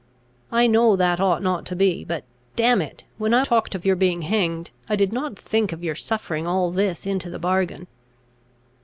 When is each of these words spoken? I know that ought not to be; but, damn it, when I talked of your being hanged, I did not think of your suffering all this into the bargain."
I 0.51 0.65
know 0.65 0.95
that 0.95 1.19
ought 1.19 1.43
not 1.43 1.63
to 1.67 1.75
be; 1.75 2.03
but, 2.03 2.23
damn 2.55 2.81
it, 2.81 3.03
when 3.19 3.35
I 3.35 3.43
talked 3.43 3.75
of 3.75 3.85
your 3.85 3.95
being 3.95 4.23
hanged, 4.23 4.71
I 4.89 4.95
did 4.95 5.13
not 5.13 5.37
think 5.37 5.71
of 5.71 5.83
your 5.83 5.93
suffering 5.93 6.47
all 6.47 6.71
this 6.71 7.05
into 7.05 7.29
the 7.29 7.37
bargain." 7.37 7.85